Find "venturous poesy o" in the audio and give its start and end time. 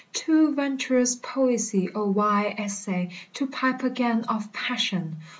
0.55-2.05